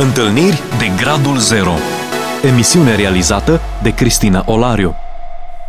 [0.00, 1.70] Întâlniri de Gradul Zero
[2.42, 4.94] Emisiune realizată de Cristina Olariu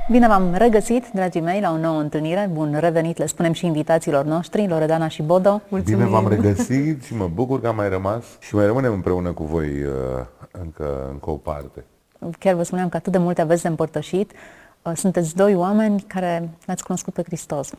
[0.09, 2.49] Bine v-am regăsit, dragii mei, la o nouă întâlnire.
[2.53, 5.61] Bun revenit, le spunem și invitațiilor noștri, Loredana și Bodo.
[5.69, 5.97] Mulțumim.
[5.97, 9.43] Bine v-am regăsit și mă bucur că am mai rămas și mai rămânem împreună cu
[9.43, 11.85] voi uh, încă, încă o parte.
[12.39, 14.31] Chiar vă spuneam că atât de multe aveți de împărtășit.
[14.81, 17.69] Uh, sunteți doi oameni care l-ați cunoscut pe Hristos.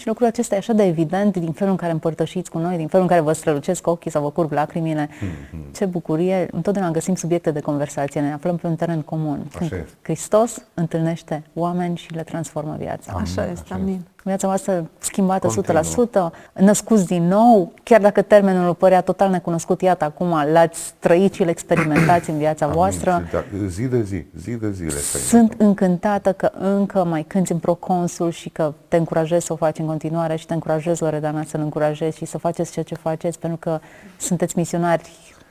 [0.00, 2.88] Și lucrul acesta e așa de evident din felul în care împărtășiți cu noi, din
[2.88, 5.08] felul în care vă strălucesc ochii sau vă curg lacrimile.
[5.08, 5.72] Mm-hmm.
[5.76, 6.48] Ce bucurie!
[6.52, 9.46] Întotdeauna găsim subiecte de conversație, ne aflăm pe un teren comun.
[9.56, 13.12] Când Hristos întâlnește oameni și le transformă viața.
[13.12, 16.30] Amin, așa este, amin viața voastră schimbată Continuu.
[16.30, 21.44] 100%, născuți din nou, chiar dacă termenul părea total necunoscut, iată acum l-ați trăit și
[21.44, 22.76] l experimentați în viața Amin.
[22.76, 23.22] voastră.
[23.66, 24.88] Zi de zi, zi de zi.
[25.28, 29.78] Sunt încântată că încă mai cânti în proconsul și că te încurajez să o faci
[29.78, 33.58] în continuare și te încurajez, Loredana, să-l încurajezi și să faceți ceea ce faceți, pentru
[33.58, 33.80] că
[34.16, 35.10] sunteți misionari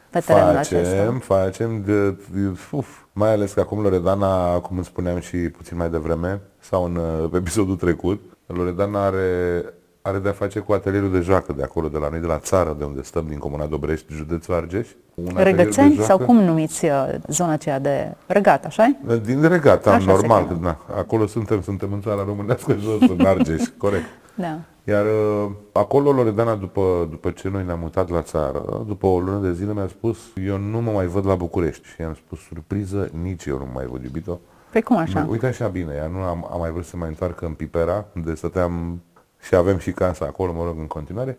[0.10, 1.18] pe terenul facem, acesta.
[1.22, 5.90] Facem, de, de, uf, mai ales că acum Loredana, cum îți spuneam și puțin mai
[5.90, 8.22] devreme, sau în uh, episodul trecut,
[8.54, 9.64] Loredana are,
[10.02, 12.76] are de-a face cu atelierul de joacă de acolo, de la noi, de la țară,
[12.78, 14.88] de unde stăm, din Comuna Dobrești, județul Argeș.
[15.36, 16.92] Regățenți sau cum numiți uh,
[17.28, 20.58] zona aceea de regat, așa Din regata, așa normal.
[20.62, 24.06] Na, acolo suntem, suntem în țara românească jos, în Argeș, corect.
[24.36, 24.60] Da.
[24.84, 29.48] Iar uh, acolo Loredana, după, după ce noi ne-am mutat la țară, după o lună
[29.48, 31.88] de zile mi-a spus, eu nu mă mai văd la București.
[31.88, 34.40] Și i-am spus, surpriză, nici eu nu mă mai văd, iubito.
[34.72, 35.26] Păi cum așa?
[35.30, 38.36] Uite așa bine, ea nu am, am mai vrut să mai întoarcă în Pipera, unde
[38.36, 39.02] stăteam
[39.42, 41.38] și avem și casa acolo, mă rog, în continuare.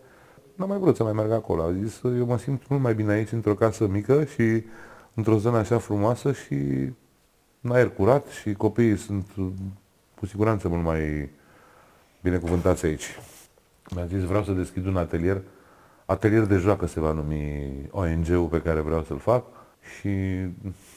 [0.54, 1.62] Nu am mai vrut să mai merg acolo.
[1.62, 4.64] A zis, eu mă simt mult mai bine aici, într-o casă mică și
[5.14, 6.54] într-o zonă așa frumoasă și
[7.60, 9.26] în aer curat și copiii sunt
[10.18, 11.30] cu siguranță mult mai
[12.22, 13.18] binecuvântați aici.
[13.94, 15.42] Mi-a zis, vreau să deschid un atelier,
[16.04, 19.44] atelier de joacă se va numi ONG-ul pe care vreau să-l fac
[19.80, 20.08] și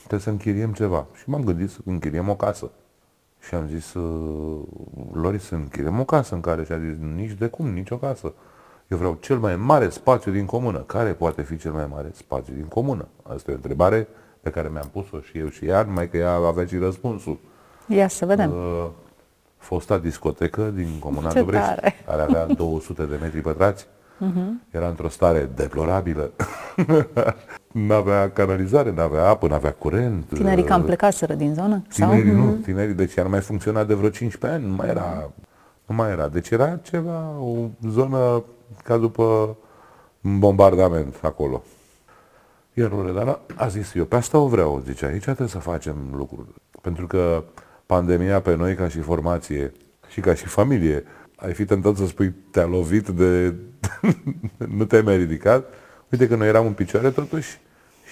[0.07, 1.05] trebuie să închiriem ceva.
[1.13, 2.71] Și m-am gândit să închiriem o casă.
[3.39, 4.61] Și am zis, uh,
[5.13, 7.97] Lori, să închiriem o casă în care și a zis, nici de cum, nici o
[7.97, 8.33] casă.
[8.87, 10.79] Eu vreau cel mai mare spațiu din comună.
[10.79, 13.07] Care poate fi cel mai mare spațiu din comună?
[13.23, 14.07] Asta e o întrebare
[14.41, 17.39] pe care mi-am pus-o și eu și ea, numai că ea avea și răspunsul.
[17.87, 18.51] Ia să vedem.
[18.51, 18.87] Uh,
[19.57, 21.73] fosta discotecă din Comuna Dobrești,
[22.05, 23.87] care avea 200 de metri pătrați.
[24.19, 24.71] Uh-huh.
[24.71, 26.31] Era într-o stare deplorabilă.
[27.87, 30.25] n-avea canalizare, n-avea apă, n-avea curent.
[30.33, 31.83] Tinerii cam plecaseră din zonă?
[31.89, 32.39] Tinerii sau?
[32.39, 32.63] nu, uh-huh.
[32.63, 35.31] tinerii, deci ea nu mai funcționa de vreo 15 ani, nu mai era.
[35.85, 36.27] Nu mai era.
[36.27, 37.55] Deci era ceva, o
[37.89, 38.43] zonă
[38.83, 39.57] ca după
[40.21, 41.63] un bombardament acolo.
[42.73, 46.47] Iar Loredana a zis, eu pe asta o vreau, zice, aici trebuie să facem lucruri.
[46.81, 47.43] Pentru că
[47.85, 49.71] pandemia pe noi ca și formație
[50.07, 51.03] și ca și familie,
[51.43, 53.55] ai fi tentat să spui, te-a lovit de...
[54.77, 55.65] nu te-ai mai ridicat.
[56.09, 57.59] Uite că noi eram în picioare totuși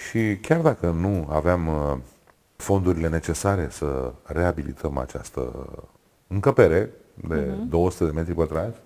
[0.08, 1.98] și chiar dacă nu aveam uh,
[2.56, 5.66] fondurile necesare să reabilităm această
[6.26, 6.90] încăpere
[7.28, 7.58] de uh-huh.
[7.58, 7.68] Mhm.
[7.68, 8.78] 200 de metri pătrați,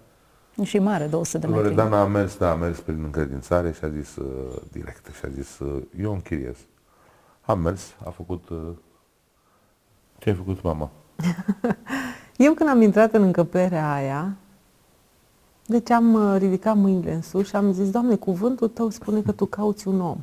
[0.62, 1.62] și mare, 200 de metri.
[1.62, 5.28] Loredana a mers, da, a mers prin încredințare și a zis uh, direct, și a
[5.28, 6.56] zis, uh, eu închiriez.
[7.40, 8.48] Am mers, a făcut...
[8.48, 8.58] Uh,
[10.18, 10.90] ce ai făcut, mama?
[12.36, 14.36] Eu când am intrat în încăperea aia,
[15.66, 19.32] deci am uh, ridicat mâinile în sus și am zis, Doamne, cuvântul Tău spune că
[19.32, 20.18] Tu cauți un om.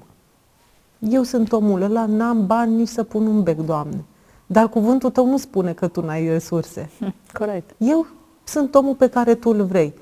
[1.00, 4.03] Eu sunt omul ăla, n-am bani nici să pun un bec, Doamne.
[4.46, 6.90] Dar cuvântul Tău nu spune că Tu n-ai resurse.
[7.40, 7.75] Corect.
[7.78, 8.07] Eu
[8.44, 9.94] sunt omul pe care Tu îl vrei.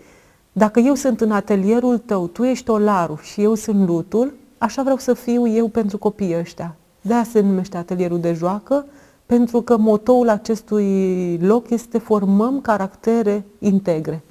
[0.51, 4.97] Dacă eu sunt în atelierul Tău, Tu ești olarul și eu sunt lutul, așa vreau
[4.97, 6.75] să fiu eu pentru copiii ăștia.
[7.01, 8.85] De-aia se numește atelierul de joacă,
[9.31, 14.23] pentru că motoul acestui loc este formăm caractere integre.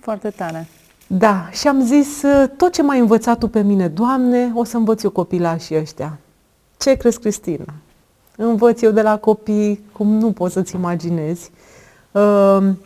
[0.00, 0.68] Foarte tare.
[1.06, 2.22] Da, și am zis,
[2.56, 6.18] tot ce m-ai învățat tu pe mine, Doamne, o să învăț eu copilașii ăștia.
[6.78, 7.74] Ce crezi, Cristina?
[8.36, 11.50] Învăț eu de la copii, cum nu poți să-ți imaginezi.
[12.12, 12.78] Ehm,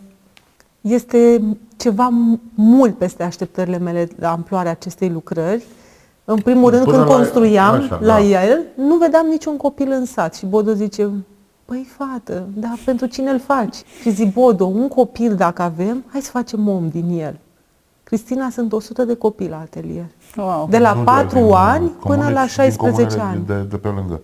[0.81, 1.43] este
[1.77, 2.13] ceva
[2.55, 5.65] mult peste așteptările mele la amploarea acestei lucrări.
[6.29, 8.23] În primul rând, Până când la, construiam așa, la da.
[8.23, 10.35] el, nu vedeam niciun copil în sat.
[10.35, 11.11] Și Bodo zice,
[11.65, 13.77] păi fată, dar pentru cine îl faci?
[14.01, 17.39] Și zic, Bodo, un copil dacă avem, hai să facem om din el.
[18.03, 20.07] Cristina, sunt 100 de copii la atelier.
[20.37, 20.67] Wow.
[20.71, 23.45] De la nu 4 din, ani până la 16 ani.
[23.47, 24.21] De, de pe lângă.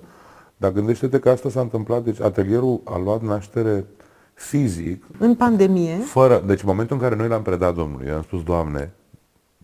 [0.56, 3.84] Dar gândește-te că asta s-a întâmplat, deci atelierul a luat naștere
[4.34, 5.05] fizic.
[5.19, 5.96] În pandemie.
[5.96, 8.93] Fără, deci în momentul în care noi l-am predat Domnului, eu am spus, Doamne,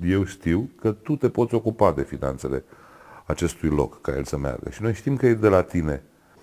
[0.06, 2.64] eu știu că tu te poți ocupa de finanțele
[3.26, 4.70] acestui loc ca el să meargă.
[4.70, 6.02] Și noi știm că e de la tine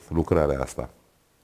[0.09, 0.89] lucrarea asta.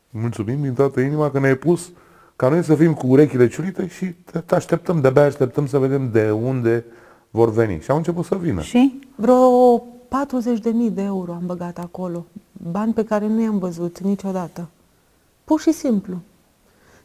[0.10, 1.92] Mulțumim din toată inima că ne-ai pus
[2.36, 4.06] ca noi să fim cu urechile ciulite și
[4.46, 6.86] te așteptăm, de-abia așteptăm să vedem de unde
[7.30, 7.80] vor veni.
[7.80, 8.62] Și au început să vină.
[8.62, 12.26] Și vreo 40.000 de euro am băgat acolo.
[12.72, 14.68] Bani pe care nu i-am văzut niciodată.
[15.44, 16.16] Pur și simplu.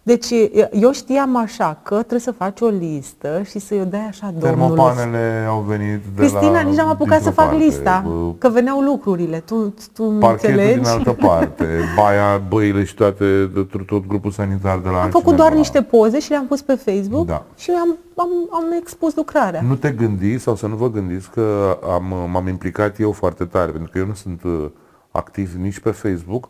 [0.07, 0.27] Deci
[0.73, 4.49] eu știam așa că trebuie să faci o listă și să-i o dai așa domnului.
[4.49, 8.33] Termopanele au venit de Cristina, la, nici n-am apucat să dintr-o fac parte, lista, bă,
[8.39, 9.39] că veneau lucrurile.
[9.39, 10.79] Tu, tu Parchetul înțelegi?
[10.79, 11.67] din altă parte,
[11.97, 16.21] baia, băile și toate, tot, tot grupul sanitar de la Am făcut doar niște poze
[16.21, 17.45] și le-am pus pe Facebook Da.
[17.57, 19.61] și am, am, am expus lucrarea.
[19.69, 23.71] Nu te gândi sau să nu vă gândiți că am, m-am implicat eu foarte tare,
[23.71, 24.65] pentru că eu nu sunt uh,
[25.11, 26.49] activ nici pe Facebook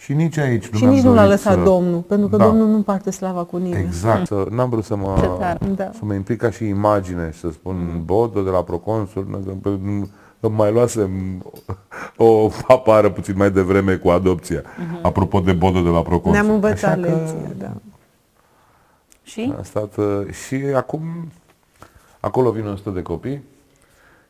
[0.00, 0.64] și nici aici.
[0.64, 1.62] și mi-am nici nu l-a dorit lăsat să...
[1.62, 2.44] Domnul, pentru că Da.
[2.44, 3.84] Domnul nu împarte slava cu nimeni.
[3.84, 4.26] Exact.
[4.26, 5.66] Să, n-am vrut să mă, Ce tare.
[5.66, 5.90] Da.
[5.92, 9.70] să mă implic ca și imagine și să spun Bodo de la Proconsul, că,
[10.40, 11.10] că mai luasem
[12.16, 14.62] o papară puțin mai devreme cu adopția.
[15.02, 16.42] Apropo de Bodo de la Proconsul.
[16.42, 17.72] Ne-am învățat Așa că lecția, da.
[19.22, 19.54] Și?
[19.58, 21.02] A stat, uh, și acum,
[22.20, 23.42] acolo vin 100 de copii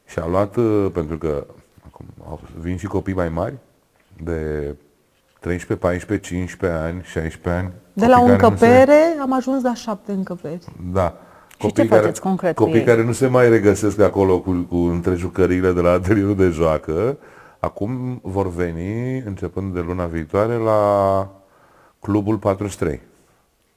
[0.07, 1.47] și a luat, uh, pentru că
[1.87, 3.55] acum au- vin și copii mai mari,
[4.23, 4.75] de
[5.41, 7.73] 13, 14, 15 ani, 16 ani.
[7.93, 10.65] De la o copii care nu se- încăpere am ajuns la șapte încăperi.
[10.93, 11.15] Da.
[11.59, 12.85] Și ce faceți concret cu Copii ei?
[12.85, 17.17] care nu se mai regăsesc acolo cu, cu între jucăriile de la atelierul de joacă,
[17.59, 21.31] acum vor veni, începând de luna viitoare, la
[22.01, 23.01] Clubul 43.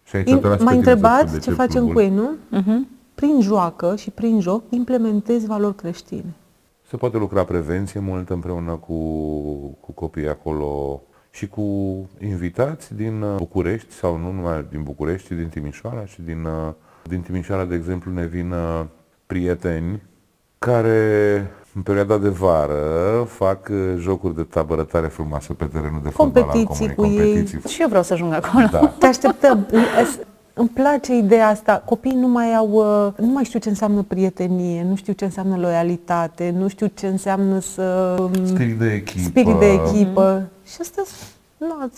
[0.04, 1.94] Și aici te las pe M-a tine să întrebat spui de ce facem clubul.
[1.94, 2.86] cu ei, nu?
[3.16, 6.34] Prin joacă și prin joc implementezi valori creștine.
[6.90, 8.94] Se poate lucra prevenție mult împreună cu,
[9.80, 11.62] cu copiii acolo și cu
[12.19, 16.74] invitați din uh, București sau nu numai din București, ci din Timișoara și din, uh,
[17.04, 18.86] din Timișoara, de exemplu, ne vin uh,
[19.25, 20.01] prieteni
[20.57, 26.44] care în perioada de vară fac uh, jocuri de tabărătare frumoase pe terenul de fotbal
[26.44, 27.34] al Competiții comunei, cu ei.
[27.34, 27.69] competiții.
[27.69, 28.66] Și eu vreau să ajung acolo.
[28.72, 28.88] Da.
[29.00, 29.68] Te așteptăm.
[30.53, 31.81] Es- Îmi place ideea asta.
[31.86, 35.57] Copiii nu mai au, uh, nu mai știu ce înseamnă prietenie, nu știu ce înseamnă
[35.57, 39.21] loialitate, nu știu ce înseamnă să um, Spirit de echipă.
[39.30, 40.50] spirit de echipă.
[40.65, 41.01] Și asta
[41.57, 41.89] nu,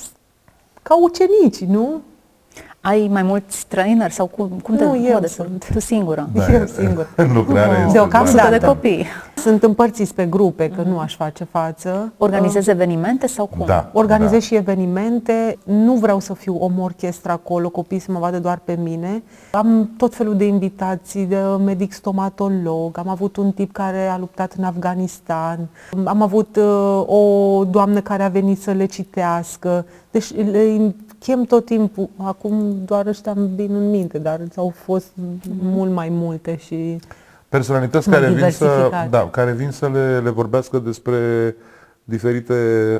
[0.81, 2.01] ca ucenici, nu?
[2.85, 5.69] Ai mai mulți traineri sau cum, cum te Nu, eu poate sunt.
[5.74, 6.30] Tu singură.
[6.33, 7.07] Da, Eu singur.
[7.15, 8.35] În lucrare este, Deocamdată.
[8.38, 8.44] da.
[8.44, 9.06] Sute de copii.
[9.35, 12.13] Sunt împărțiți pe grupe, că nu aș face față.
[12.18, 13.65] Organizezi evenimente sau cum?
[13.65, 13.89] Da.
[13.94, 18.62] Organizez și evenimente, nu vreau să fiu om orchestră acolo, copiii să mă vadă doar
[18.63, 19.24] pe mine.
[19.51, 24.53] Am tot felul de invitații, de medic stomatolog, am avut un tip care a luptat
[24.57, 25.59] în Afganistan,
[26.03, 29.86] am avut uh, o doamnă care a venit să le citească.
[30.12, 30.94] Deci le
[31.24, 35.08] chem tot timpul, acum doar ăștia îmi vin în minte, dar au fost
[35.62, 37.00] mult mai multe și
[37.50, 39.10] Personalități Mai care vin, să, diversificat.
[39.10, 41.56] da, care vin să le, le vorbească despre
[42.04, 42.54] diferite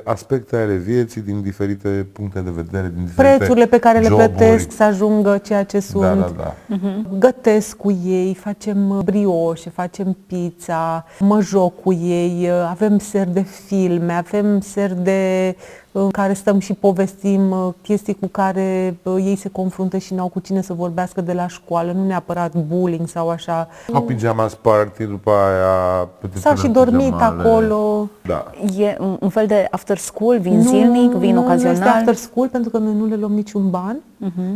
[0.04, 4.30] aspecte ale vieții, din diferite puncte de vedere, din diferite prețurile pe care le joburi.
[4.30, 6.04] plătesc să ajungă ceea ce sunt.
[6.04, 6.78] Da, da, da.
[7.18, 13.28] Gătesc cu ei, facem uh, brioșe, facem pizza, mă joc cu ei, uh, avem ser
[13.28, 15.56] de filme, avem ser de
[15.95, 20.28] în care stăm și povestim uh, chestii cu care uh, ei se confruntă și n-au
[20.28, 23.68] cu cine să vorbească de la școală, nu neapărat bullying sau așa.
[23.94, 26.10] Au pijamas party, după aia...
[26.34, 27.42] S-au și dormit pijamale.
[27.42, 28.10] acolo.
[28.25, 28.51] Da.
[28.78, 31.78] E un, un fel de after school, vin zilnic, vin nu, ocazional.
[31.78, 34.01] Nu este after school pentru că noi nu le luăm niciun ban.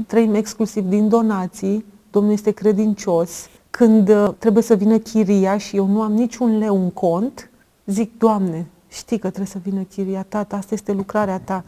[0.07, 1.85] Trăim exclusiv din donații.
[2.11, 3.47] Domnul este credincios.
[3.69, 7.49] Când uh, trebuie să vină chiria și eu nu am niciun leu în cont,
[7.85, 8.65] zic, Doamne,
[8.97, 11.63] știi că trebuie să vină chiria ta, asta este lucrarea ta.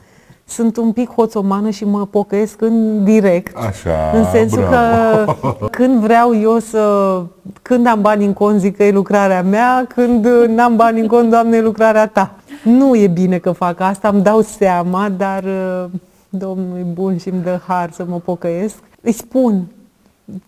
[0.46, 3.56] Sunt un pic hoțomană și mă pocăiesc în direct.
[3.58, 5.32] Așa, În sensul bravo.
[5.32, 7.24] că când vreau eu să...
[7.62, 11.30] Când am bani în cont, zic că e lucrarea mea, când n-am bani în cont,
[11.30, 12.36] Doamne, e lucrarea ta.
[12.64, 15.86] Nu e bine că fac asta, îmi dau seama, dar uh,
[16.30, 18.76] Domnul e bun și îmi dă har să mă pocăiesc.
[19.02, 19.64] Îi spun,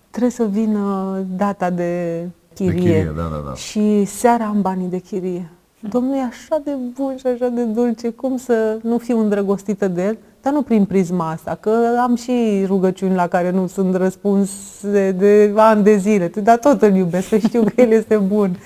[0.09, 2.23] trebuie să vină data de
[2.53, 2.79] chirie.
[2.79, 3.53] chirie, da, da, da.
[3.53, 5.49] Și seara am banii de chirie.
[5.89, 10.03] Domnul e așa de bun și așa de dulce, cum să nu fiu îndrăgostită de
[10.03, 10.17] el?
[10.41, 15.11] Dar nu prin prisma asta, că am și rugăciuni la care nu sunt răspuns de,
[15.11, 18.57] de ani de zile, dar tot îl iubesc, că știu că el este bun.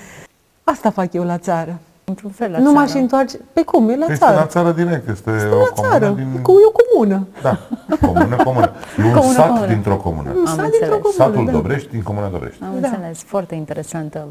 [0.64, 1.78] Asta fac eu la țară.
[2.08, 2.76] Într-un fel la nu țară.
[2.78, 3.36] m-aș întoarce.
[3.52, 3.88] Pe cum?
[3.88, 4.36] E la Este țară.
[4.36, 6.08] la țară direct, este E o la comună țară.
[6.08, 6.42] din...
[6.42, 7.26] Cu, e o comună.
[7.42, 7.58] Da,
[8.00, 8.72] comună, comună.
[8.98, 9.66] E un Comună, sat comună.
[9.66, 10.30] dintr-o comună.
[10.30, 11.00] Un Am sat dintr-o înțeles.
[11.16, 11.30] comună.
[11.32, 11.50] Satul da.
[11.52, 12.62] Dobrești din comuna Dobrești.
[12.62, 12.88] Am Da.
[12.88, 13.22] înțeles.
[13.22, 14.26] Foarte interesantă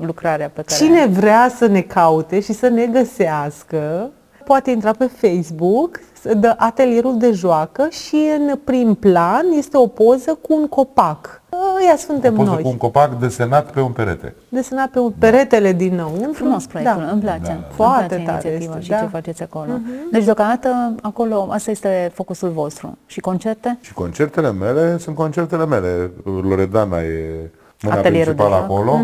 [0.00, 0.80] lucrarea pe care...
[0.84, 4.10] Cine vrea să ne caute și să ne găsească,
[4.44, 6.00] poate intra pe Facebook,
[6.36, 11.42] de atelierul de joacă și în prim plan este o poză cu un copac.
[11.82, 12.62] Ăia suntem O poză noi.
[12.62, 14.34] cu un copac desenat pe un perete.
[14.48, 16.28] Desenat pe un peretele din nou.
[16.32, 17.10] Frumos proiectul, da.
[17.10, 17.38] îmi place.
[17.42, 17.52] Da, da.
[17.52, 18.98] Îmi Foarte place tare inițiativa este, și da.
[18.98, 19.70] ce faceți acolo.
[20.12, 22.98] Deci deocamdată acolo, asta este focusul vostru.
[23.06, 23.78] Și concerte?
[23.80, 26.10] Și concertele mele sunt concertele mele.
[26.42, 27.50] Loredana e
[27.82, 28.64] mâna Atelierul de principală joc.
[28.64, 29.00] acolo.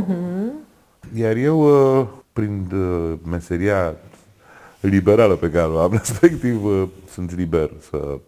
[1.15, 3.95] Iar eu uh, prin uh, meseria
[4.87, 8.19] liberală pe care o am, respectiv uh, sunt liber să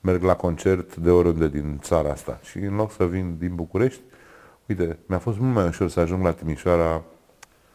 [0.00, 2.38] merg la concert de oriunde din țara asta.
[2.50, 4.00] Și în loc să vin din București,
[4.66, 7.02] uite, mi-a fost mult mai ușor să ajung la Timișoara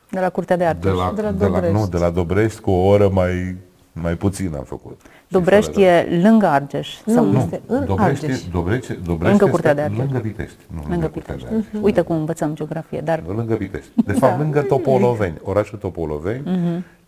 [0.09, 0.87] De la Curtea de Artă.
[0.87, 1.75] de la, de la de la, Dobrești.
[1.77, 3.55] nu, de la Dobrești cu o oră mai,
[3.91, 5.01] mai puțin am făcut.
[5.27, 7.01] Dobrești Și fără- e lângă Argeș.
[7.05, 7.31] Nu, Sau nu.
[7.31, 7.37] nu?
[7.39, 8.41] Este în Dobrești, Argeș.
[8.43, 9.97] Dobrești, Dobrești Lângă este Curtea de Argeș.
[9.97, 10.57] Lângă Vitești.
[10.75, 11.67] Nu, Lângă Curtea de Pitești.
[11.71, 11.81] Argeș.
[11.83, 13.89] Uite cum învățăm geografie, dar Lângă Vitești.
[14.05, 14.41] De fapt, Da.
[14.43, 15.37] lângă Topoloveni.
[15.43, 16.43] Orașul Topoloveni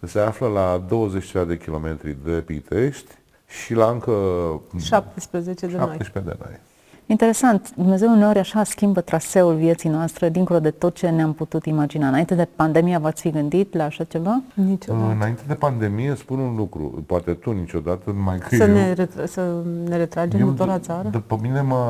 [0.08, 3.12] se află la 20 ceva de kilometri de Pitești
[3.48, 4.12] și la încă
[4.80, 5.86] 17 de noi.
[5.86, 6.60] 17 de noi.
[7.06, 12.08] Interesant, Dumnezeu uneori așa schimbă traseul vieții noastre dincolo de tot ce ne-am putut imagina.
[12.08, 14.42] Înainte de pandemie v-ați fi gândit la așa ceva?
[14.54, 15.12] Niciodată.
[15.14, 19.26] Înainte de pandemie spun un lucru, poate tu niciodată, numai că Să eu, ne, retra-
[19.26, 21.08] să ne retragem eu în tot la țară?
[21.10, 21.86] După mine mă,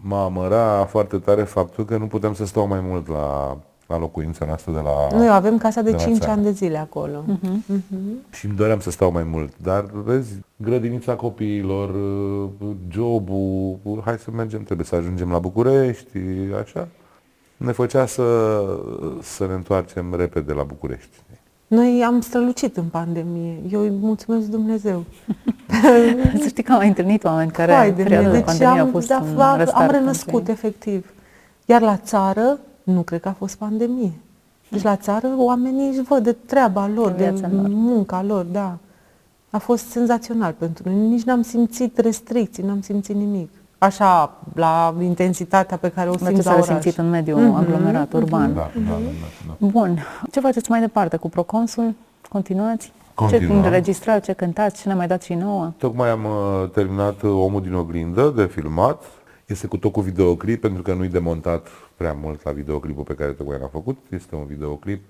[0.00, 3.56] mă amăra foarte tare faptul că nu putem să stau mai mult la,
[3.92, 5.16] la locuința noastră de la...
[5.16, 6.30] Noi avem casa de de la 5 țară.
[6.30, 7.24] ani de zile acolo.
[8.30, 11.94] Și îmi doream să stau mai mult, dar vezi, grădinița copiilor,
[12.90, 16.18] jobul, hai să mergem, trebuie să ajungem la București,
[16.62, 16.88] așa.
[17.56, 18.24] Ne făcea să,
[19.22, 21.16] să ne întoarcem repede la București.
[21.66, 23.56] Noi am strălucit în pandemie.
[23.70, 25.04] Eu îi mulțumesc Dumnezeu.
[26.40, 28.38] Să știi că am mai întâlnit oameni care Vai în de perioada mine.
[28.38, 30.52] de Deci pandemie au am, fost da, un va- restart am pentru renăscut, ei.
[30.52, 31.06] efectiv.
[31.66, 34.12] Iar la țară, nu cred că a fost pandemie.
[34.68, 37.66] Deci la țară oamenii își văd de treaba lor, De de viața lor.
[37.68, 38.76] munca lor, da.
[39.50, 40.98] A fost senzațional pentru noi.
[41.08, 43.50] Nici n-am simțit restricții, n-am simțit nimic.
[43.78, 46.66] Așa, la intensitatea pe care o La simți ce la s-a oraș.
[46.66, 48.54] resimțit în mediul Mhm, aglomerat, urban.
[48.54, 48.98] Da, da, da,
[49.58, 49.66] da.
[49.66, 49.98] Bun.
[50.30, 51.94] Ce faceți mai departe cu Proconsul?
[52.28, 52.92] Continuați?
[53.14, 53.62] Continuăm.
[53.62, 55.72] Ce înregistrați, ce cântați, ce ne mai dați și nouă?
[55.78, 59.02] Tocmai am uh, terminat uh, Omul din oglindă de filmat.
[59.52, 63.32] Este cu tot cu videoclip, pentru că nu-i demontat prea mult la videoclipul pe care
[63.32, 63.98] tocmai l-am făcut.
[64.10, 65.04] Este un videoclip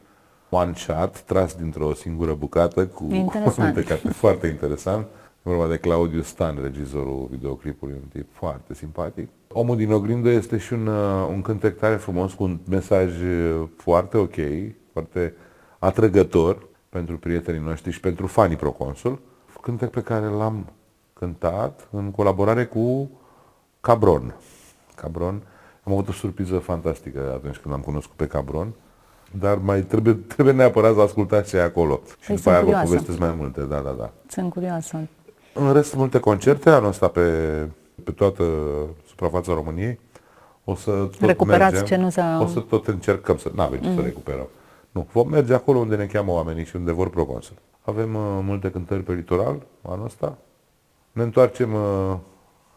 [0.51, 3.57] one shot, tras dintr-o singură bucată cu Interesant.
[3.75, 4.09] multe carte.
[4.09, 5.05] Foarte interesant.
[5.05, 9.29] E vorba de Claudiu Stan, regizorul videoclipului, un tip foarte simpatic.
[9.53, 13.69] Omul din oglindă este și un, uh, un cântec tare frumos, cu un mesaj uh,
[13.77, 14.37] foarte ok,
[14.93, 15.35] foarte
[15.79, 19.21] atrăgător pentru prietenii noștri și pentru fanii Proconsul.
[19.61, 20.73] Cântec pe care l-am
[21.13, 23.11] cântat în colaborare cu
[23.87, 24.35] Cabron.
[24.95, 25.43] Cabron.
[25.85, 28.73] Am avut o surpriză fantastică atunci când am cunoscut pe Cabron.
[29.39, 32.01] Dar mai trebuie, trebuie neapărat să ascultați ce e acolo.
[32.21, 32.87] Și Păi după sunt aia vă curioasă.
[32.87, 34.11] povestesc mai multe, da, da, da.
[34.27, 34.99] Sunt curioasă.
[35.55, 37.21] În rest, multe concerte anul ăsta pe,
[38.05, 38.45] pe toată
[39.07, 40.01] suprafața României.
[40.65, 43.51] O să tot Recuperați mergem, ce nu s-a- O să tot încercăm să...
[43.55, 44.47] Nu avem ce să recuperăm.
[44.91, 47.57] Nu, vom merge acolo unde ne cheamă oamenii și unde vor proconsul.
[47.81, 50.39] Avem uh, multe cântări pe litoral anul ăsta.
[51.13, 52.17] Ne întoarcem uh,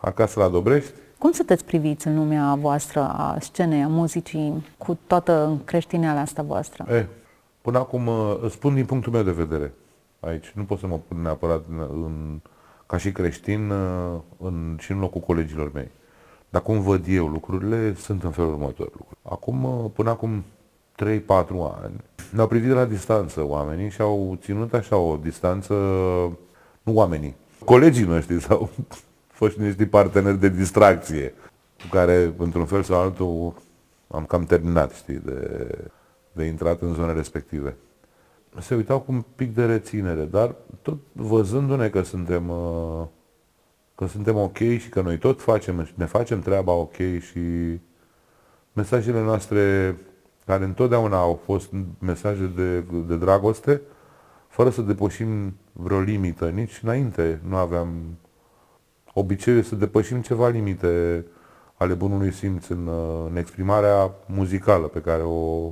[0.05, 0.91] acasă la Dobrești.
[1.17, 6.85] Cum sunteți priviți în lumea voastră a scenei, a muzicii, cu toată creștineala asta voastră?
[6.93, 7.05] E,
[7.61, 9.73] până acum uh, îți spun din punctul meu de vedere
[10.19, 10.51] aici.
[10.55, 12.39] Nu pot să mă pun neapărat în, în,
[12.85, 15.89] ca și creștin uh, în, și în locul colegilor mei.
[16.49, 18.91] Dar cum văd eu lucrurile, sunt în felul următor.
[19.21, 20.43] Acum, uh, până acum
[21.03, 21.25] 3-4
[21.83, 25.73] ani, ne-au privit de la distanță oamenii și au ținut așa o distanță,
[26.83, 27.35] nu oamenii,
[27.65, 28.69] colegii noștri sau
[29.35, 31.33] fost niște parteneri de distracție
[31.81, 33.53] cu care, într-un fel sau altul,
[34.07, 35.69] am cam terminat, știi, de,
[36.31, 37.75] de intrat în zone respective.
[38.59, 43.05] Se uitau cu un pic de reținere, dar tot văzându-ne că suntem, uh,
[43.95, 47.39] că suntem ok și că noi tot facem, ne facem treaba ok și
[48.73, 49.95] mesajele noastre,
[50.45, 53.81] care întotdeauna au fost mesaje de, de dragoste,
[54.47, 58.17] fără să depășim vreo limită, nici înainte nu aveam
[59.17, 61.25] obiceiul să depășim ceva limite
[61.77, 65.71] ale bunului simț în, uh, în exprimarea muzicală pe care o,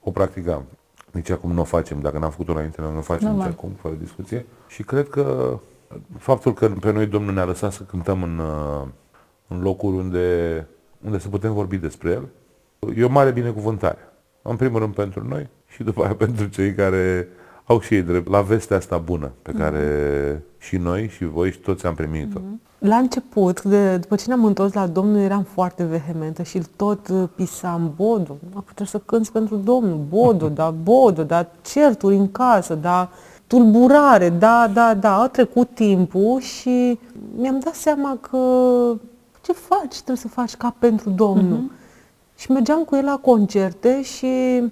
[0.00, 0.64] o practicam.
[1.10, 3.46] Nici acum nu o facem, dacă n-am făcut-o înainte, nu o facem Normal.
[3.46, 4.46] nici acum, fără discuție.
[4.66, 5.58] Și cred că
[6.18, 8.86] faptul că pe noi Domnul ne-a lăsat să cântăm în, uh,
[9.48, 10.66] în locuri unde,
[11.04, 12.28] unde să putem vorbi despre El,
[12.96, 13.98] e o mare binecuvântare.
[14.42, 17.28] În primul rând pentru noi și după aia pentru cei care
[17.68, 21.58] au și ei drept la vestea asta bună pe care și noi și voi și
[21.58, 22.38] toți am primit-o.
[22.78, 27.08] La început, de, după ce ne-am întors la Domnul, eram foarte vehementă și îl tot
[27.08, 32.30] uh, pisam, Bodu, acum trebuie să cânți pentru Domnul, Bodu, da, Bodu, da, certuri în
[32.30, 33.10] casă, da,
[33.46, 36.98] tulburare, da, da, da, a trecut timpul și
[37.36, 38.38] mi-am dat seama că
[39.40, 41.70] ce faci, trebuie să faci ca pentru Domnul.
[42.36, 44.62] Și mergeam cu el la concerte și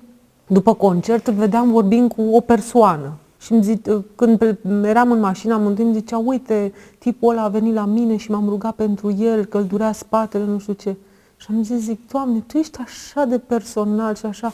[0.46, 3.12] după concert îl vedeam vorbind cu o persoană.
[3.38, 7.48] Și îmi zic, când pe- eram în mașină, amândoi îmi zicea, uite, tipul ăla a
[7.48, 10.96] venit la mine și m-am rugat pentru el, că îl durea spatele, nu știu ce.
[11.36, 14.52] Și am zis, zic, Doamne, Tu ești așa de personal și așa,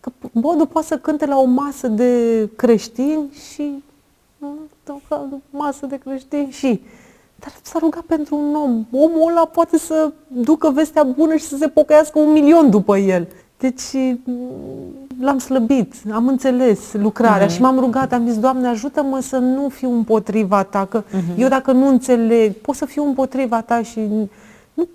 [0.00, 3.82] Că Bodu poate să cânte la o masă de creștini și
[5.08, 5.16] o
[5.50, 6.82] masă de creștini și
[7.38, 8.86] dar s-a rugat pentru un om.
[8.90, 13.28] Omul ăla poate să ducă vestea bună și să se pocăiască un milion după el.
[13.58, 14.18] Deci
[15.20, 17.50] l-am slăbit, am înțeles lucrarea uh-huh.
[17.50, 21.38] și m-am rugat, am zis, Doamne, ajută-mă să nu fiu împotriva Ta, că uh-huh.
[21.38, 24.88] eu dacă nu înțeleg, pot să fiu împotriva Ta și nu,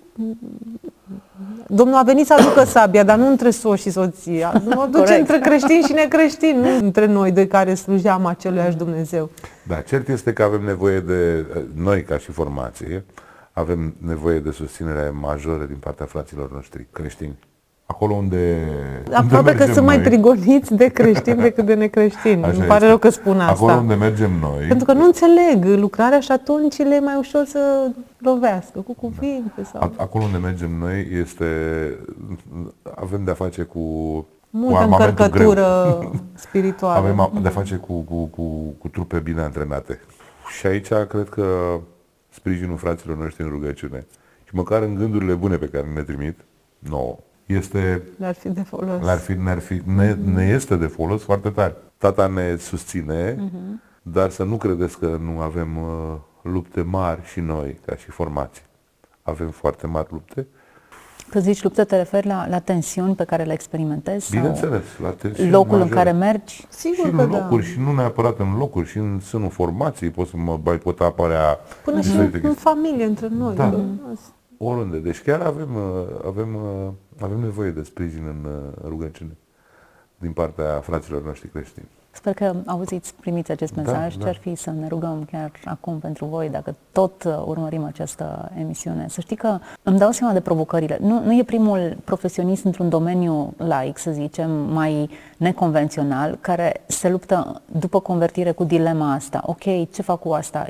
[1.66, 4.52] Domnul a venit să aducă sabia, dar nu între soț și soția.
[4.68, 9.30] Nu aduce între creștini și necreștini, nu între noi de care slujeam aceluiași Dumnezeu.
[9.66, 13.04] Da, cert este că avem nevoie de, noi ca și formație,
[13.52, 17.38] avem nevoie de susținere majoră din partea fraților noștri creștini
[17.86, 18.68] acolo unde
[19.12, 19.96] Aproape unde că sunt noi.
[19.96, 22.42] mai prigoniți de creștini decât de necreștini.
[22.44, 23.52] Așa Îmi pare rău că spun asta.
[23.52, 24.66] Acolo unde mergem noi.
[24.68, 29.52] Pentru că nu înțeleg lucrarea și atunci le e mai ușor să lovească cu cuvinte.
[29.56, 29.62] Da.
[29.62, 29.92] Sau...
[29.96, 31.46] Acolo unde mergem noi este,
[32.94, 33.80] avem de-a face cu
[34.50, 36.14] Multă cu încărcătură greu.
[36.34, 36.98] spirituală.
[36.98, 40.00] Avem de-a face cu, cu, cu, cu trupe bine antrenate.
[40.58, 41.78] Și aici cred că
[42.28, 44.06] sprijinul fraților noștri în rugăciune
[44.44, 46.38] și măcar în gândurile bune pe care ne trimit,
[46.78, 48.02] nouă, este...
[48.16, 49.02] Ne-ar fi de folos.
[49.02, 51.76] Ne-ar fi, ne-ar fi, ne, ne este de folos foarte tare.
[51.98, 54.02] Tata ne susține, uh-huh.
[54.02, 58.62] dar să nu credeți că nu avem uh, lupte mari și noi, ca și formații.
[59.22, 60.46] Avem foarte mari lupte.
[61.30, 64.30] Când zici lupte, te referi la, la tensiuni pe care le experimentezi?
[64.30, 65.88] Bineînțeles, la tensiuni Locul majore.
[65.88, 66.66] în care mergi?
[66.68, 67.38] Sigur și că în da.
[67.38, 71.00] locuri, și nu neapărat în locuri, și în sânul formației pot să mă mai pot
[71.00, 71.58] apărea...
[71.84, 73.54] Până și în, în familie, între noi.
[73.54, 73.80] Da.
[74.64, 74.98] Oriunde.
[74.98, 79.36] Deci chiar avem, uh, avem uh, avem nevoie de sprijin în uh, rugăciune
[80.18, 81.88] din partea fraților noștri creștini.
[82.14, 84.16] Sper că auziți, primiți acest da, mesaj.
[84.16, 87.84] Da, Ce ar fi să ne rugăm chiar acum pentru voi, dacă tot uh, urmărim
[87.84, 89.06] această emisiune?
[89.08, 90.98] Să știi că îmi dau seama de provocările.
[91.00, 97.62] Nu, nu e primul profesionist într-un domeniu laic, să zicem, mai neconvențional, care se luptă
[97.78, 99.42] după convertire cu dilema asta.
[99.46, 100.66] Ok, ce fac cu asta?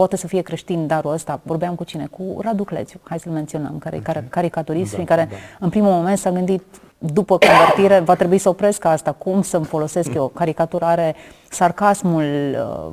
[0.00, 1.40] Poate să fie creștin darul ăsta.
[1.42, 2.06] Vorbeam cu cine?
[2.10, 4.24] Cu Radu Clețiu, hai să-l menționăm, care e okay.
[4.30, 5.36] caricaturist da, și care da.
[5.58, 6.62] în primul moment s-a gândit
[6.98, 10.28] după convertire va trebui să opresc asta, cum să-mi folosesc eu.
[10.28, 11.14] Caricatura are
[11.50, 12.24] sarcasmul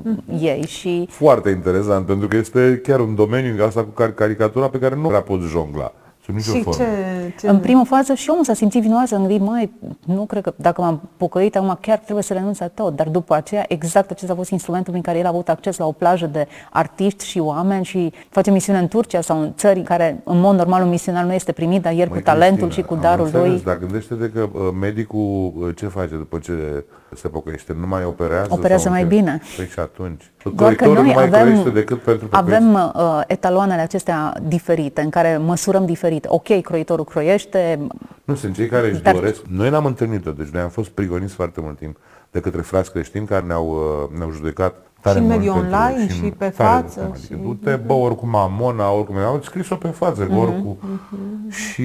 [0.05, 1.07] uh, ei și...
[1.09, 5.21] Foarte interesant, pentru că este chiar un domeniu asta cu caricatura pe care nu prea
[5.21, 5.93] poți jongla.
[6.27, 6.83] Sub nicio și formă.
[6.83, 7.49] Ce, ce...
[7.49, 9.71] În primă fază și omul s-a simțit vinoasă, am gândit, măi,
[10.05, 12.95] nu cred că dacă m-am pocăit, acum chiar trebuie să renunț la tot.
[12.95, 15.85] Dar după aceea, exact acesta a fost instrumentul prin care el a avut acces la
[15.85, 19.83] o plajă de artiști și oameni și face misiune în Turcia sau în țări în
[19.83, 22.87] care, în mod normal, un misionar nu este primit, dar el Măi, cu talentul Cristina,
[22.87, 23.61] și cu darul înțeles, lui.
[23.63, 26.85] Dar gândește-te că uh, medicul uh, ce face după ce
[27.15, 27.75] se pocăiește?
[27.79, 28.47] Nu mai operează?
[28.49, 29.41] Operează mai bine.
[29.55, 30.31] Păi și atunci?
[30.55, 35.37] Doar că noi nu mai avem, decât pentru avem uh, etaloanele acestea diferite, în care
[35.37, 36.25] măsurăm diferit.
[36.27, 37.87] Ok, croitorul croiește.
[38.23, 39.13] Nu, sunt cei care își dar...
[39.13, 39.41] doresc.
[39.49, 41.97] Noi n-am întâlnit-o, deci noi am fost prigoniți foarte mult timp
[42.31, 46.23] de către frați creștini care ne-au, uh, ne-au judecat tare și în mediul online și,
[46.23, 46.99] și pe față.
[46.99, 47.41] Mult, adică, și...
[47.41, 50.77] du-te, bă, oricum Amona, oricum, au scris-o pe față, uh-huh, oricum.
[50.77, 51.55] Uh-huh.
[51.55, 51.83] Și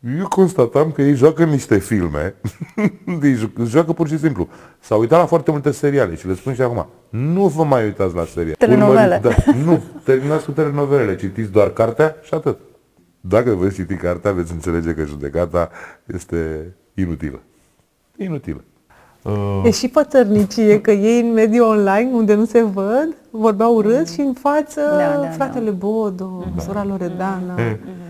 [0.00, 2.34] eu constatam că ei joacă niște filme,
[3.20, 4.48] deci joacă pur și simplu.
[4.80, 8.14] S-au uitat la foarte multe seriale și le spun și acum, nu vă mai uitați
[8.14, 8.54] la seriale.
[8.58, 9.20] Telenovele.
[9.22, 9.30] da,
[9.64, 12.58] nu, terminați cu telenovelele, citiți doar cartea și atât.
[13.20, 15.70] Dacă veți citi cartea, veți înțelege că judecata
[16.06, 17.40] este inutilă.
[18.16, 18.64] Inutilă.
[19.22, 19.62] Uh...
[19.64, 24.04] E și pătărnicie că ei în mediul online, unde nu se văd, vorbeau urât mm.
[24.04, 25.76] și în față da, da, fratele da.
[25.76, 26.62] Bodo, da.
[26.62, 27.54] sora Loredana.
[27.56, 27.78] Mm.
[27.84, 28.07] Mm.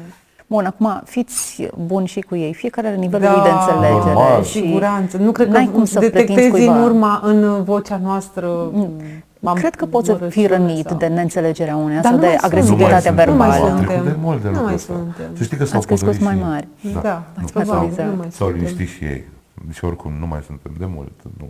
[0.49, 4.15] Bun, acum fiți buni și cu ei, fiecare are nivelul da, lui de înțelegere.
[4.15, 4.43] Normal.
[4.43, 5.17] Și siguranță.
[5.17, 8.71] Nu cred că cum să detectezi în urma, în vocea noastră.
[9.41, 10.97] M-am Cred că poți să fii rănit sau...
[10.97, 13.55] de neînțelegerea unei sau de agresivitatea verbală.
[13.57, 14.05] Nu mai suntem.
[14.05, 15.31] De mult de nu mai suntem.
[15.37, 16.69] Să știi că s-au Ați crescut mai mari.
[16.93, 17.01] Da.
[17.01, 17.23] da.
[18.29, 19.25] S-au liniștit și ei.
[19.67, 21.49] Deci oricum nu mai suntem de mult, nu,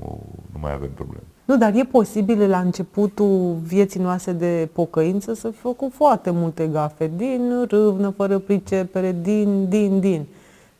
[0.52, 1.24] nu mai avem probleme.
[1.48, 6.66] Nu, dar e posibil la începutul vieții noastre de pocăință să fi făcut foarte multe
[6.66, 10.26] gafe, din râvnă, fără pricepere, din, din, din.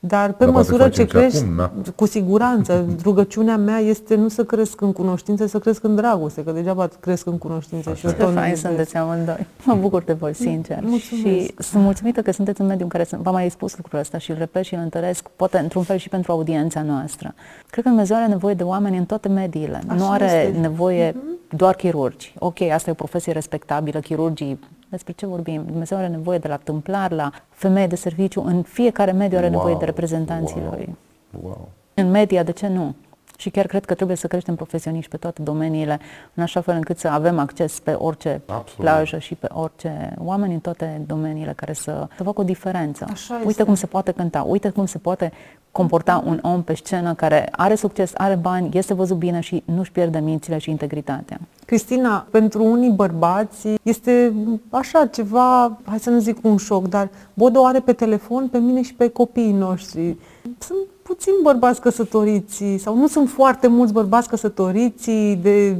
[0.00, 1.72] Dar pe Dar măsură ce crești, acum, da?
[1.96, 6.52] cu siguranță, rugăciunea mea este nu să cresc în cunoștință, să cresc în dragoste, că
[6.52, 7.90] degeaba cresc în cunoștință.
[7.90, 8.08] Așa.
[8.08, 9.46] Și eu fain sunteți amândoi.
[9.64, 10.78] Mă bucur de voi, sincer.
[10.82, 11.26] Mulțumesc.
[11.26, 14.30] Și sunt mulțumită că sunteți în mediul în care v-am mai spus lucrul ăsta și
[14.30, 17.34] îl repet și îl întăresc, poate într-un fel și pentru audiența noastră.
[17.70, 19.80] Cred că Dumnezeu are nevoie de oameni în toate mediile.
[19.88, 20.58] Așa nu are este.
[20.58, 21.56] nevoie uh-huh.
[21.56, 22.34] doar chirurgi.
[22.38, 24.58] Ok, asta e o profesie respectabilă, chirurgii
[24.90, 25.64] despre ce vorbim?
[25.66, 29.56] Dumnezeu are nevoie de la tâmplar, la femeie de serviciu, în fiecare mediu are wow,
[29.56, 30.96] nevoie de reprezentanții wow, lui.
[31.42, 31.68] Wow.
[31.94, 32.94] În media, de ce nu?
[33.36, 36.00] Și chiar cred că trebuie să creștem profesioniști pe toate domeniile,
[36.34, 38.90] în așa fel încât să avem acces pe orice Absolut.
[38.90, 43.06] plajă și pe orice oameni în toate domeniile care să, să facă o diferență.
[43.10, 43.62] Așa uite este.
[43.62, 45.32] cum se poate cânta, uite cum se poate
[45.78, 49.92] comporta un om pe scenă care are succes, are bani, este văzut bine și nu-și
[49.92, 51.40] pierde mințile și integritatea.
[51.64, 54.32] Cristina, pentru unii bărbați este
[54.70, 58.82] așa ceva, hai să nu zic un șoc, dar Bodo are pe telefon pe mine
[58.82, 60.16] și pe copiii noștri.
[60.58, 65.10] Sunt puțini bărbați căsătoriți sau nu sunt foarte mulți bărbați căsătoriți
[65.42, 65.76] de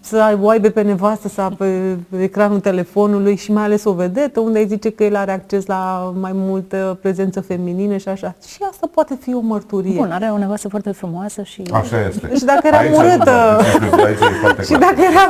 [0.00, 4.58] să o aibă pe nevastă sau pe ecranul telefonului și mai ales o vedetă unde
[4.58, 8.34] îi zice că el are acces la mai multă prezență feminină și așa.
[8.46, 9.96] Și asta poate fi o mărturie.
[9.96, 11.62] Bun, are o nevastă foarte frumoasă și...
[11.72, 12.34] Așa este.
[12.36, 13.30] Și dacă era Aici- urâtă.
[14.04, 14.80] Aici e foarte Și clar.
[14.80, 15.28] dacă era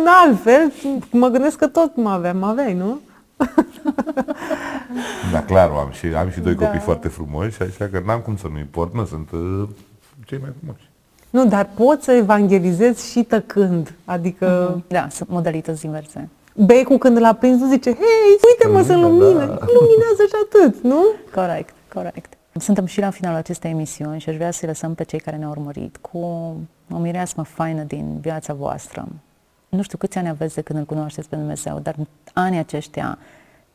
[0.00, 0.72] în altfel,
[1.10, 2.98] mă gândesc că tot mă aveam, aveai, nu?
[5.32, 6.64] Da, clar, am și, am și doi Da.
[6.66, 9.68] copii foarte frumoși, așa că n-am cum să nu-i port, nu sunt uh,
[10.24, 10.90] cei mai frumoși.
[11.30, 13.94] Nu, dar poți să evangelizezi și tăcând.
[14.04, 14.84] Adică Mhm.
[14.88, 16.28] Da, sunt modalități diverse.
[16.54, 19.46] becul când l-a prins nu zice, hei, uite-mă, sunt Lumină, lumină.
[19.46, 19.66] da.
[19.80, 21.04] Luminează și atât, nu?
[21.34, 22.32] Corect, corect.
[22.58, 25.50] Suntem și la finalul acestei emisiuni și aș vrea să lăsăm pe cei care ne-au
[25.50, 26.18] urmărit cu
[26.90, 29.08] o mireasmă faină din viața voastră.
[29.68, 31.94] Nu știu câți ani aveți de când îl cunoașteți pe Dumnezeu, dar
[32.32, 33.18] anii aceștia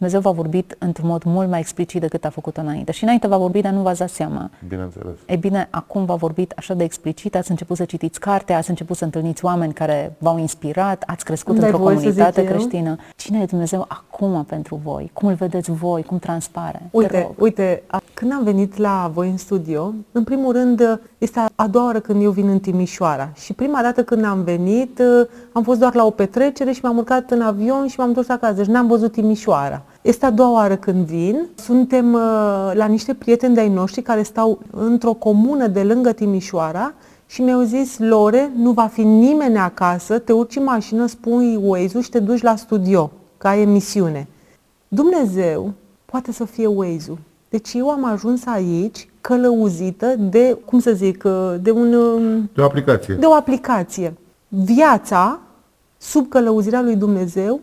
[0.01, 2.91] Dumnezeu v-a vorbit într-un mod mult mai explicit decât a făcut-o înainte.
[2.91, 4.49] Și înainte v-a vorbit, dar nu v-ați dat seama.
[4.67, 5.13] Bineînțeles.
[5.25, 8.97] E bine, acum v-a vorbit așa de explicit, ați început să citiți cartea, ați început
[8.97, 12.41] să întâlniți oameni care v-au inspirat, ați crescut Îmi dai într-o voie să zic comunitate
[12.47, 12.53] eu?
[12.53, 12.95] creștină.
[13.15, 15.09] Cine e Dumnezeu acum pentru voi?
[15.13, 16.03] Cum îl vedeți voi?
[16.03, 16.77] Cum transpare?
[16.91, 17.31] Te Uite, rog.
[17.41, 21.67] uite, a- când am venit la voi în studio, în primul rând este a- a
[21.67, 25.63] doua oară când eu vin în Timișoara și prima dată când am venit uh, am
[25.63, 28.65] fost doar la o petrecere și m-am urcat în avion și m-am întors acasă, deci
[28.65, 29.81] n-am văzut Timișoara.
[30.01, 34.59] Este a doua oară când vin, suntem uh, la niște prieteni de-ai noștri care stau
[34.71, 36.93] într-o comună de lângă Timișoara
[37.27, 42.03] și mi-au zis, Lore, nu va fi nimeni acasă, te urci în mașină, spui Waze-ul
[42.03, 44.27] și te duci la studio, ca ai emisiune.
[44.87, 45.71] Dumnezeu
[46.05, 47.17] poate să fie Waze-ul.
[47.49, 51.23] Deci eu am ajuns aici călăuzită de, cum să zic,
[51.61, 51.89] de, un,
[52.53, 53.13] De o aplicație.
[53.13, 54.13] de o aplicație.
[54.47, 55.39] Viața,
[55.97, 57.59] sub călăuzirea lui Dumnezeu,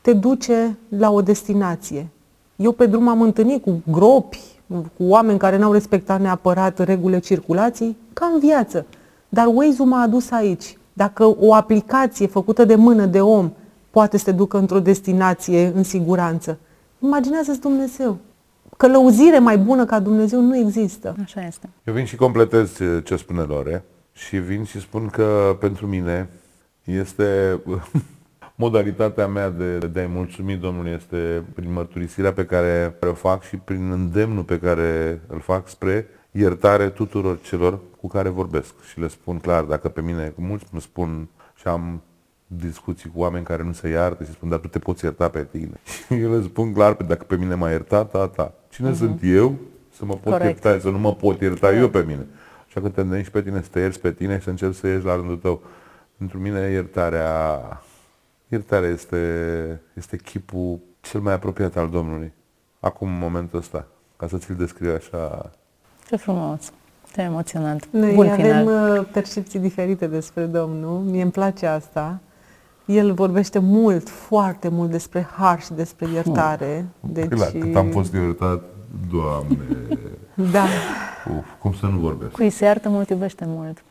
[0.00, 2.08] te duce la o destinație.
[2.56, 7.96] Eu pe drum am întâlnit cu gropi, cu oameni care n-au respectat neapărat regulile circulației,
[8.12, 8.86] ca în viață.
[9.28, 10.76] Dar Waze-ul m-a adus aici.
[10.92, 13.50] Dacă o aplicație făcută de mână de om
[13.90, 16.58] poate să te ducă într-o destinație în siguranță,
[17.02, 18.18] imaginează-ți Dumnezeu.
[18.76, 21.14] Călăuzire mai bună ca Dumnezeu nu există.
[21.24, 21.68] Așa este.
[21.84, 26.28] Eu vin și completez ce- ce spune Lore și vin și spun că pentru mine
[26.84, 27.60] este
[28.60, 33.56] modalitatea mea de, de a-i mulțumi Domnului este prin mărturisirea pe care o fac și
[33.56, 38.74] prin îndemnul pe care îl fac spre iertare tuturor celor cu care vorbesc.
[38.90, 42.02] Și le spun clar, dacă pe mine, mulți îmi spun și am
[42.46, 45.44] discuții cu oameni care nu se iartă și spun, dar tu te poți ierta pe
[45.50, 45.80] tine.
[46.06, 48.54] Și eu le spun clar, pe dacă pe mine m-a iertat, ta, ta.
[48.70, 49.54] Cine sunt eu
[49.92, 50.64] să mă pot Corect.
[50.64, 52.26] ierta, să nu mă pot ierta eu pe mine?
[52.68, 54.74] Așa că te îndemn și pe tine să te ierți pe tine și să încerci
[54.74, 55.62] să ieși la rândul tău.
[56.18, 57.60] Pentru mine iertarea,
[58.50, 62.32] iertarea este, este chipul cel mai apropiat al Domnului.
[62.80, 63.86] Acum, în momentul ăsta,
[64.16, 65.50] ca să ți-l descriu așa.
[66.08, 66.72] Ce frumos.
[67.14, 67.88] Ce emoționant.
[67.90, 68.98] Noi Bun avem final.
[68.98, 70.98] uh, percepții diferite despre Domnul.
[70.98, 72.20] Mie îmi place asta.
[72.84, 76.86] El vorbește mult, foarte mult despre har și despre iertare.
[77.00, 78.62] Deci, Clar, cât am fost iertat,
[79.10, 79.58] Doamne,
[80.52, 80.64] Da.
[81.36, 82.30] uf, cum să nu vorbesc.
[82.30, 83.82] Cui se iartă mult, iubește mult.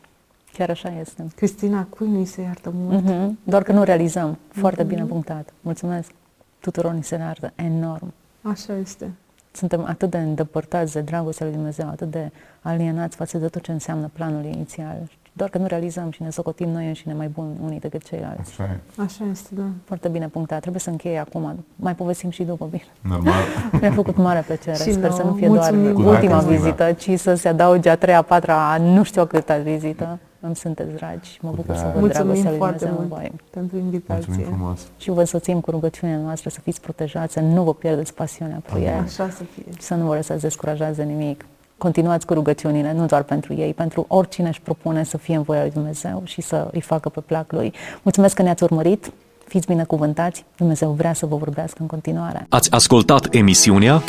[0.52, 1.24] Chiar așa este.
[1.36, 3.04] Cristina, cui nu-i se iartă mult?
[3.04, 3.38] Mhm.
[3.44, 4.38] Doar că nu realizăm.
[4.48, 5.52] Foarte bine punctat.
[5.60, 6.10] Mulțumesc.
[6.58, 8.12] Tuturor ni se iartă enorm.
[8.42, 9.10] Așa este.
[9.52, 12.30] Suntem atât de îndepărtați de dragostea lui Dumnezeu, atât de
[12.62, 14.96] alienați față de tot ce înseamnă planul inițial.
[15.32, 18.40] Doar că nu realizăm și ne socotim noi înșine mai buni unii decât ceilalți.
[18.60, 19.02] Așa e.
[19.02, 19.62] Așa este, da.
[19.84, 20.60] Foarte bine punctat.
[20.60, 21.64] Trebuie să încheie acum.
[21.76, 22.82] Mai povestim și după, bine.
[23.00, 23.34] Normal.
[23.80, 24.76] Mi-a făcut mare plăcere.
[24.76, 25.30] Și Sper să nouă.
[25.30, 25.82] nu fie Mulțumim.
[25.82, 26.86] doar Cu ultima drag, Cristina.
[26.86, 30.18] vizită, ci să se adauge a treia, a patra, a nu știu câta vizită.
[30.40, 31.38] Îmi sunteți dragi.
[31.40, 31.92] Mă bucur să drag.
[31.92, 33.32] văd Mulțumim dragostea lui foarte Dumnezeu în mult voi.
[33.50, 34.44] pentru Mulțumim invitație.
[34.44, 34.80] frumos.
[34.98, 38.88] Și vă însoțim cu rugăciunea noastră să fiți protejați, să nu vă pierdeți pasiunea pentru
[38.88, 39.64] ei, Așa să fie.
[39.78, 41.44] să nu vă lăsați descurajați de nimic.
[41.78, 45.60] Continuați cu rugăciunile, nu doar pentru ei, pentru oricine își propune să fie în voia
[45.60, 47.72] lui Dumnezeu și să îi facă pe plac lui.
[48.02, 49.12] Mulțumesc că ne-ați urmărit,
[49.46, 52.46] fiți binecuvântați, Dumnezeu vrea să vă vorbească în continuare.
[52.48, 54.02] Ați ascultat emisiunea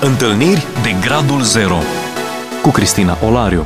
[0.00, 1.76] Întâlniri de Gradul Zero
[2.62, 3.64] cu Cristina Olariu.